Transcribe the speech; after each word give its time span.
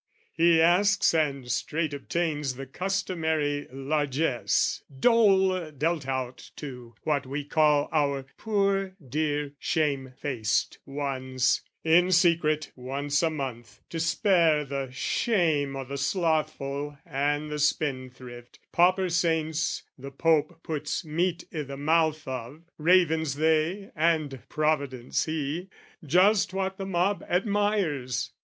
He 0.33 0.59
asks 0.59 1.13
and 1.13 1.51
straight 1.51 1.93
obtains 1.93 2.55
The 2.55 2.65
customary 2.65 3.67
largess, 3.71 4.81
dole 4.99 5.69
dealt 5.69 6.07
out 6.07 6.49
To 6.55 6.95
what 7.03 7.27
we 7.27 7.43
call 7.45 7.87
our 7.91 8.25
"poor 8.35 8.95
dear 9.07 9.51
shame 9.59 10.15
faced 10.19 10.79
ones," 10.87 11.61
In 11.83 12.11
secret 12.11 12.71
once 12.75 13.21
a 13.21 13.29
month 13.29 13.79
to 13.91 13.99
spare 13.99 14.65
the 14.65 14.89
shame 14.89 15.75
O' 15.75 15.83
the 15.85 15.99
slothful 15.99 16.97
and 17.05 17.51
the 17.51 17.59
spendthrift, 17.59 18.57
pauper 18.71 19.07
saints 19.07 19.83
The 19.99 20.09
Pope 20.09 20.61
puts 20.63 21.05
meat 21.05 21.43
i' 21.53 21.61
the 21.61 21.77
mouth 21.77 22.27
of, 22.27 22.63
ravens 22.79 23.35
they, 23.35 23.91
And 23.95 24.39
providence 24.49 25.25
he 25.25 25.69
just 26.03 26.55
what 26.55 26.77
the 26.79 26.87
mob 26.87 27.23
admires! 27.29 28.31